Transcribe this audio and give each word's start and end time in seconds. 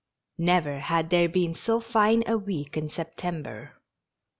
Never 0.39 0.79
had 0.79 1.11
there 1.11 1.29
been 1.29 1.53
so 1.53 1.79
fine 1.79 2.23
a 2.25 2.35
week 2.35 2.75
in 2.75 2.89
September. 2.89 3.75